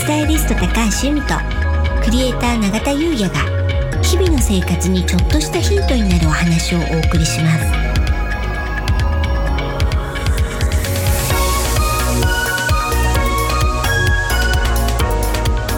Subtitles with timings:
[0.00, 0.66] スタイリスト高
[1.02, 1.34] 橋由美と
[2.02, 7.66] クリエイター永田優也が日々の生活にちょっとしたヒントになるお話をお送りします。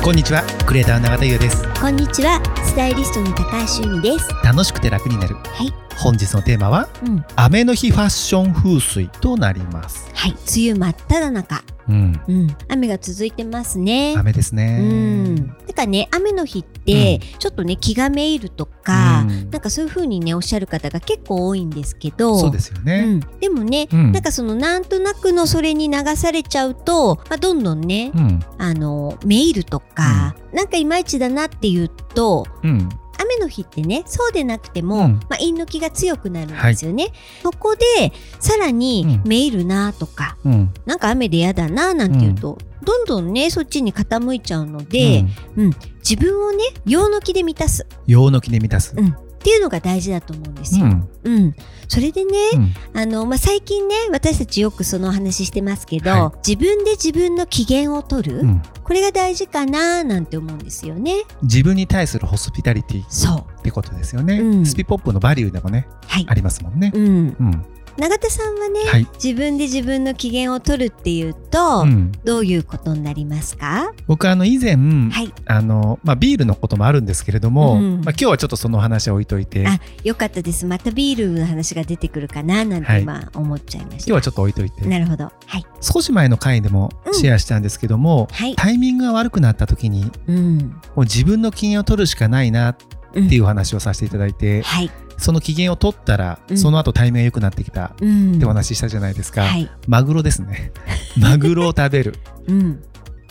[0.04, 1.64] こんにちはクリエイターの永田優也です。
[1.80, 4.28] こんにちはスタイリストの高橋由美です。
[4.44, 5.34] 楽しくて楽になる。
[5.34, 5.72] はい。
[5.98, 7.24] 本日のテーマはうん。
[7.34, 10.08] 雨の日ファッション風水となります。
[10.14, 12.20] はい梅雨真っ只中うん。
[12.28, 12.56] うん。
[12.68, 14.14] 雨が続いてますね。
[14.16, 14.78] 雨ですね。
[14.80, 15.46] うん。
[15.66, 19.50] だからね雨の日ってちょっとね気がめいるとか、うん。
[19.50, 24.12] なんかそういう風にねおっしゃる方が結構多いんですけどそうですようねん、でもね、うん。
[24.12, 28.40] なんかそのなんとなくのそれに流されちゃうと、まあ、どんどんね、うん。
[28.58, 32.88] あのメールとか、なんかいまいちだなっていうとうん。
[32.88, 33.01] 雨
[33.42, 35.12] の日ってねそうでなくても、うん。
[35.28, 37.12] まあ、陰の気が強くなるんですよね。
[37.42, 39.28] そこでさらにうん。
[39.28, 40.72] メールなとか、うん。
[40.86, 45.24] なんか雨で嫌だななんていうと、どんどんねそっちに傾いちゃうので、
[45.56, 45.70] うん。
[46.08, 47.86] 自分をね陽の気で満たす。
[48.06, 48.94] 陽の気で満たす。
[48.96, 50.84] うんっていうのが大事だと思うんですよ。
[50.84, 51.08] うん。
[51.24, 51.56] うん、
[51.88, 52.74] それでね、うん。
[52.94, 58.62] あのまあ、最近ね私たちよくそのお話してますけど、は自分で自分の機嫌を取る、うん。
[58.84, 61.24] これが大事かななんて思うんですよね。
[61.42, 63.60] 自分に対するホスピタリティそう。
[63.60, 64.66] ってことですよね、うん。
[64.66, 66.26] スピポップのバリューでもねはい。
[66.28, 66.92] あ、りますもんね。
[66.94, 67.08] うん、う
[67.42, 67.66] ん
[67.98, 69.06] 永田さんはね、はい。
[69.22, 72.12] 自分で自分の機嫌を取るっていうと、うん。
[72.24, 73.92] どういうことになりますか？
[74.06, 75.32] 僕あの以前はい。
[75.46, 79.66] あのまあビールのこともあるんですけれども、うんまあ今日はちょっとその話は置いといて。
[79.66, 80.66] あよかったです。
[80.66, 83.02] またビールの話が出てくるかななんてはい。
[83.02, 84.88] 今思っちゃいました、今日はちょっと置いといて。
[84.88, 85.24] なるほど。
[85.46, 85.66] はい。
[85.80, 88.56] 少し前の回でもシェアしたんですけども、はい。
[88.56, 90.58] タイミングが悪くなった時にうん。
[90.58, 92.76] もう自分の機嫌を取るしかないなっ
[93.12, 94.90] ていう話をさせていただいて、はい
[95.22, 96.58] その機嫌を取ったら、うん。
[96.58, 98.36] その後タイミングが良くなってきたうん。
[98.36, 99.70] ってお話ししたじゃないですか、はい。
[99.86, 100.72] マグロですね。
[101.16, 102.16] マグロを食べる。
[102.48, 102.82] うん。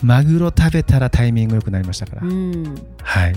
[0.02, 2.74] マグロ食べたらタイミング良くなりましたから、うん。
[3.02, 3.36] はい。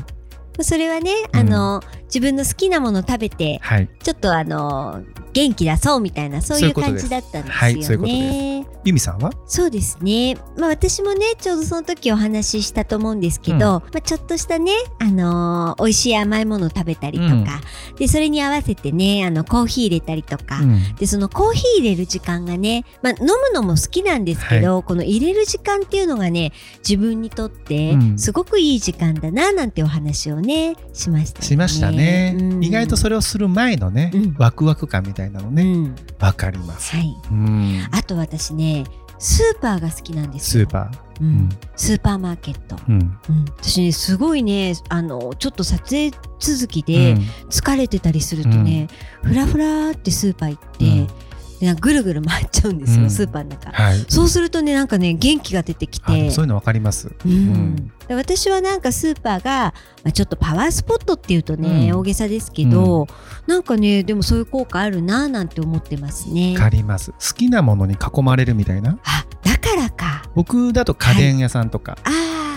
[0.62, 1.40] それはね、うん。
[1.40, 3.90] あの自分の好きなもの食べてはい。
[4.02, 7.52] ちょっとあの元気出そうみたいなそういう感じだったんですよね。
[7.52, 8.55] はいそういうことで
[8.86, 9.32] ユミさんは？
[9.48, 10.38] そうですね。
[10.58, 13.62] まあ私もねちょうどその時お話ししたと思うんですけど、うん。
[13.62, 17.62] まあちょっとしたねあのー美味しい甘いものを食べたりとか、
[17.98, 20.60] でそれに合わせてねあのコーヒー入れたりとか。
[20.60, 20.96] うん。
[20.96, 26.54] でそのコーヒー入れる時間がね、まあ、飲むのも好きなんですけど、この入れる時間っていうのがね
[26.88, 28.20] 自分にとってうん。
[28.20, 31.48] すごくいい時間だななんてお話をねしましたよね。
[31.48, 32.64] しましたね、うん。
[32.64, 34.36] 意外とそれをする前のね、うん。
[34.38, 38.75] ワクワク感みたいなのねうかります、はい、うん、あと私ね
[39.18, 40.66] スーパーが好きなんですよ。
[40.66, 41.28] スーパー、うん。
[41.28, 41.50] うん。
[41.76, 42.96] スーパーマーケット、うん。
[43.30, 47.18] うん、私ねすごいねあのちょっと撮影続きでうん。
[47.50, 48.88] 疲れてたりするとね、
[49.24, 51.14] ふらふらってスーパー行って、
[51.62, 53.10] なんかぐるぐる回っちゃうんですよ、うん。
[53.10, 53.72] スーパーの中。
[53.72, 54.06] はい。
[54.10, 56.32] そうするとねなんかね元気が出てきて。
[56.32, 57.32] そういうのわかります、うん。
[57.32, 57.92] うん。
[58.08, 59.74] で私はなんかスーパーが、
[60.04, 62.00] まあ、ちょっとパワースポットっていうとね、うん。
[62.00, 63.08] 大げさですけど、
[63.48, 66.54] なんかねでもそういう効果あるななんて思ってますね。
[66.54, 66.60] わ。
[66.60, 67.12] かります。
[67.12, 69.00] 好きなものに囲まれるみたいな？
[69.04, 70.24] あだからか。
[70.36, 72.10] 僕だと家電屋さんとか、あ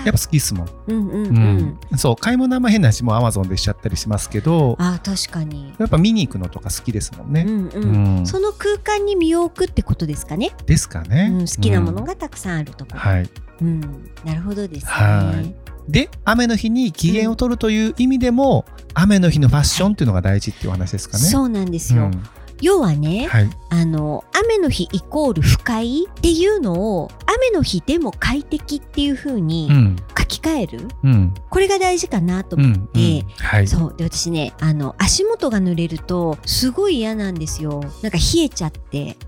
[0.09, 1.79] やっぱ好きっすもん、うんうんうん。
[1.93, 5.75] うんそう買い物はまあ変な話もアマゾンでしちゃったりしますけどあ確かに。
[5.79, 8.19] やっぱ見に行くのとか好きですもんね、うんうん。
[8.19, 10.51] うんその空間に身を置くってことですかね？
[10.67, 12.99] ですかね、うん、好きなものうんがたくさんあるところ。
[12.99, 13.31] はい
[13.61, 13.81] うん、
[14.25, 14.93] なるほどですね。
[14.93, 15.55] はい
[15.89, 21.25] で雨の日に機嫌を取るという意味でも、雨の日のファッションっていうのが大事っていうお話ですかね。
[21.25, 22.09] そうなんですよ。
[22.09, 22.23] ん
[22.61, 29.97] 要はね、はい、あの雨の日イコール不快っていうのを雨の日でも快適っていう風にうん。
[30.19, 31.35] 書き換える、うん。
[31.49, 33.29] これが大事かなと思っうんて、うん。
[33.39, 33.69] はい。
[33.69, 33.95] そう。
[33.97, 37.81] で私ねあの足元が濡れるとすごい嫌なんですよ。
[38.03, 39.28] なんか冷えちゃって、あ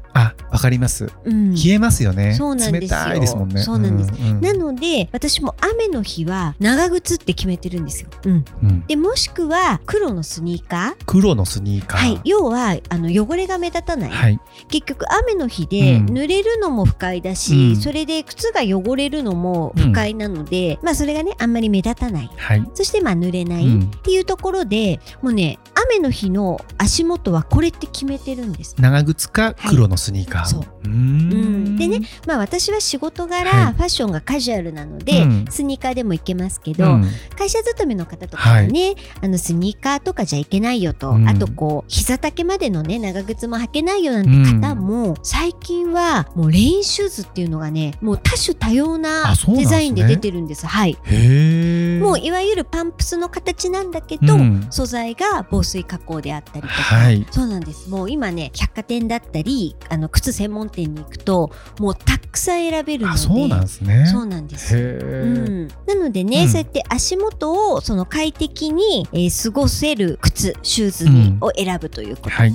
[0.50, 1.08] わかります。
[1.24, 2.80] うん、冷えますよね、そうなんですよ。
[2.80, 3.62] 冷たいですもんね。
[3.62, 4.12] そうなんです。
[4.20, 8.86] うんなので私も雨の日は長靴って決めてるんですよ、うん、うん。
[8.86, 11.04] でもしくは黒のスニーカー。
[11.06, 12.00] 黒のスニーカー。
[12.00, 14.40] はい、要はあの汚れが目立たない、はい。
[14.68, 16.06] 結局雨の日でうん。
[16.06, 17.76] 濡れるのも不快だし、うん。
[17.76, 22.30] それで靴が汚れるのも不快なので、まあそれがねあんまり目立たない。
[22.36, 22.70] はい。
[22.74, 23.82] そしてまあ濡れないうん。
[23.82, 28.74] っていうところで、もうね雨の日の足元はこれって決めてるんです。
[28.78, 30.62] 長靴か黒のスニーカー、そう。
[30.84, 30.92] うーん。
[30.92, 31.76] うん。
[31.76, 33.72] でねまあ私は仕事柄、はい。
[33.74, 35.44] ファッションがカジュアルなので、うん。
[35.50, 37.04] スニーカーでもいけますけど、うん。
[37.36, 41.28] 会社勤めの方とかはね、あのスニーカーとかじゃいけないよと、うん。
[41.28, 44.30] あとこう膝丈までのね長靴も履けないよなんて
[44.68, 50.66] 方も、最近はもうレインシューズっていうのがねもう多種多様なデザインで出てるんです。
[50.66, 50.96] はい。
[51.04, 54.66] へえもういわゆるパンプスの形なんだけど、うん。
[54.70, 57.26] 素材が防水加工であったりとか、はい。
[57.30, 57.88] そうなんです。
[57.88, 64.06] もう今ね百貨店だったりあの靴専門店に行くともうたくさん選べるのであそうなんですね。
[64.06, 64.76] そうなんです。
[64.76, 71.38] うん、なのでね、うんそうやって足元をその快適に、えー過ごせる靴シューズに、うん。
[71.40, 72.54] を選ぶということ、はい。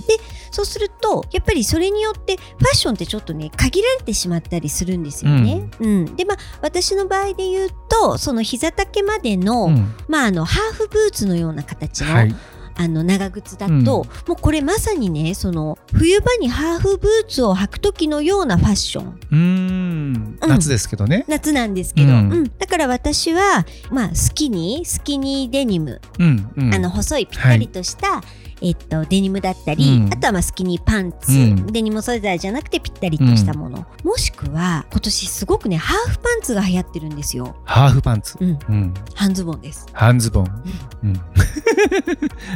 [0.52, 5.70] そうするとやっぱりそれによってファッションってちょっとね限られてしまったりするんですよね。
[5.80, 6.16] うん。
[6.16, 9.94] でまあ私の場合で言うとその膝丈までの、うん。
[10.08, 12.36] まああのハーフブーツのような形の,、はい
[12.78, 13.84] あの長靴だと、うん。
[13.84, 19.20] もうこれまさにねその冬場にハーフブーツを履く時のようなファッション。
[19.32, 20.38] うーん。
[20.42, 22.44] 夏ですけどね、夏なんですけど、ううん。
[22.44, 26.74] んだから私は、まあ、スキニースキニーデニム、うんうん。
[26.74, 28.22] あの細いぴったりとした、
[28.62, 30.14] えっと、デニムだったり、うん。
[30.14, 31.68] あとはまあスキニーパンツ、うん。
[31.68, 39.88] デニム素材じゃなくてぴったりとしたもの、もしくは今年すごくねハーフパンツが流行ってるんですよ、ハーフパンツ、うん、うん、半ズボンです。
[39.94, 40.64] 半ズボン、
[41.04, 41.22] うん、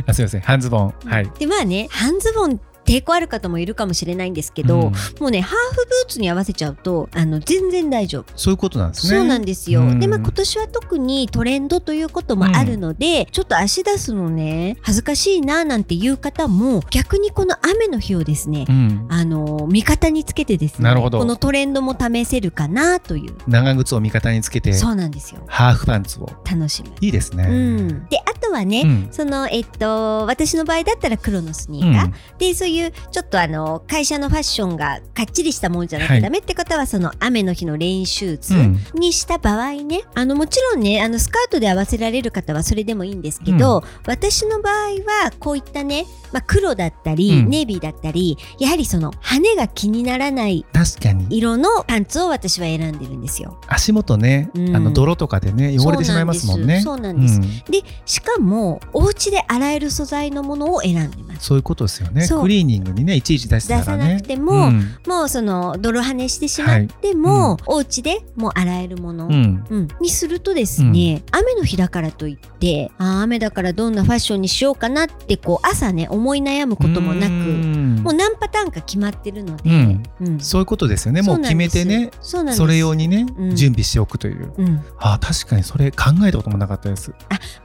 [0.06, 0.42] あすみません。
[0.42, 0.94] 半ズボン。
[1.06, 1.30] はい。
[1.38, 4.82] でまあね半ズボン抵抗ある方もいるかもしれないんですけど、うん。
[5.20, 8.34] もうねハーフブーツに合わせちゃうとあの全然大丈夫。
[8.36, 9.18] そういうことなんですね。
[9.20, 9.82] そうなんですよ。
[9.82, 10.00] うん。
[10.00, 21.20] で、まあ、今年は特にトレンドということもあるので、ちょっと足出すのね、恥ずかしいななんていう方も、逆にこの雨の日をですね、うん、あの味方につけてですね、なるほど。
[21.20, 23.36] このトレンドも試せるかなという。
[23.48, 25.44] 長靴を味方につけてそうなんですよ。
[25.48, 26.28] ハーフパンツを。
[26.50, 26.90] 楽しむ。
[27.02, 29.08] いいですね、うん、であとはね、うん。
[29.12, 32.14] そのえっと私の場合だったら黒のスニーカー、うん。
[32.38, 38.80] でそういうちょっとあの会社のファッションがかっちりしたものじゃなきゃダメって方は、その雨の日のレインシューズうん。
[38.96, 44.74] にした場合ね、あのもちろんねあのスカートで合わせられる方はそれでもいいんですけど、私の場合
[45.24, 47.50] はこういったね、まあ、黒だったり、うん。
[47.50, 51.28] ネイビーだったりやはりその羽が気にならない確かに。
[51.30, 53.60] 色のパンツを私は選んでるんですよ。
[53.68, 54.76] 足元ね、うん。
[54.76, 56.82] あの泥とかでね汚れてしまいますもんね。
[56.82, 57.40] そうなんです。
[57.70, 61.46] でしかもお家で洗える素材のものを選んでます。
[61.48, 62.28] そういうことですよね。
[62.28, 64.98] クリーニングにねいちいち出してた出さらねなくても、うん。
[65.08, 69.66] もうその泥跳ねしてしまっても、お家でもう洗えるもの、うん。
[69.70, 77.96] うんにするとですね、雨の日だからといってあー雨だからどんなファッションにしようかなってこう朝ね思い悩むこともなくうん。
[78.04, 80.04] もう何パターンか決まってるので、うん。
[80.22, 80.40] うん。
[80.40, 81.22] そういうことですよね。
[81.22, 83.56] もう決めてねそうなんそれ用にね、うん。
[83.56, 84.52] 準備しておくという。
[84.58, 87.14] うん、あー確かにそれ考えたこともなかったです。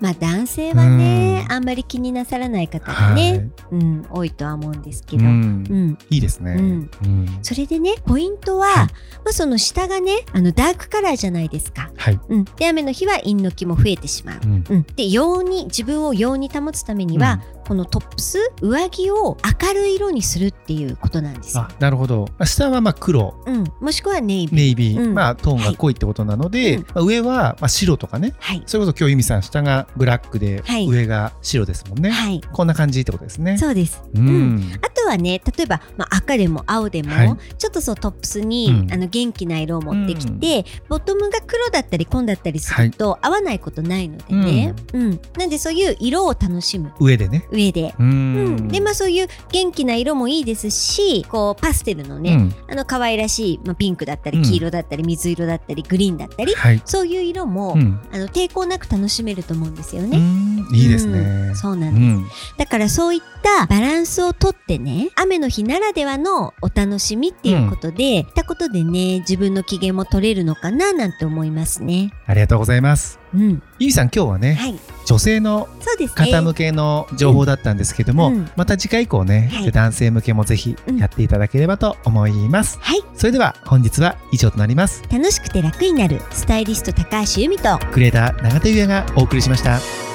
[0.01, 1.53] まあ男性はね、うん。
[1.53, 5.63] あんまり気になさらない方がね、うん、多いとは思うんですけど、ううん。
[5.63, 6.91] んいいですね、うん。
[7.05, 7.39] うん。
[7.43, 8.77] それでねポイントは、はい。
[8.77, 8.89] ま
[9.31, 11.91] あ、その下がねあのダークカラーじゃないですか。
[11.97, 14.41] はい、うん、で雨の日は陰の気も増えてしまう。
[14.45, 14.65] うん。
[14.69, 21.63] うん、で陽に自分を陽に保つためには、このトップス上着を明るい色にするっていうことなんですよ。
[21.63, 21.71] あ。
[21.79, 22.27] なるほど。
[22.39, 23.35] まあ下はまあ黒。
[23.47, 24.57] うん、もしくはネイビー。
[24.57, 25.15] ネイビー、うん。
[25.15, 28.35] まあトーンが濃いってことなので、はいまあ上はまあ白とかね。
[28.39, 30.87] はい、それこそ今日由美さん下がブラックで、はい。
[30.87, 33.59] 上が白ですもんね、はい、こんな感じってことですね。
[33.59, 34.03] そうです。
[34.15, 34.73] うん、うん。
[34.83, 37.37] あとはね例えば、まあ、赤でも青でも、はい。
[37.59, 38.93] ちょっとそうトップスに、うん。
[38.93, 45.21] あの元気な色を持ってきて、ボトムが黒だったり紺だったりすると、合わないことないのでね、うん。
[45.39, 46.93] なんでそういう色を楽しむ。
[47.01, 47.95] 上でね上で。
[47.99, 48.07] うん。
[48.07, 52.55] うん、でまあそういう元気な色もいいですしこうパステルのね、うん。
[52.71, 54.45] あの可愛らしい、まあ、ピンクだったりうん。
[54.45, 58.01] 黄色だったり水色だったりグリーンだったり、はい、そういう色も、うん。
[58.13, 60.19] あの抵抗なく楽しめると思うんですようね。
[60.19, 60.67] ん。
[60.73, 61.57] いいですね、うん。
[61.57, 62.27] そうなんです、うん。
[62.59, 72.13] だからそういったバランスをとってね雨の日ならではのお楽しみっていうことで、ったことでね自分の機嫌も取れるのかななんて思いますね。
[72.27, 74.79] ありがとうございますうん、ゆみさん今日はね、はい。
[75.07, 75.69] 女性の。
[76.17, 78.51] 方向けの情報だったんですけども、うん。
[78.57, 79.71] また次回以降ね、はい。
[79.71, 83.03] 男性向けもぜひやっていただければと思います、はい。
[83.15, 85.05] それでは本日は以上となります。
[85.13, 90.14] 楽しくて楽になるスタイリスト高橋由美とクリエイター永田優也がお送りしました